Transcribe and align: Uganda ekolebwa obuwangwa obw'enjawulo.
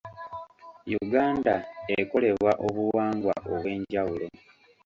Uganda 1.03 1.53
ekolebwa 1.99 2.51
obuwangwa 2.65 3.33
obw'enjawulo. 3.51 4.27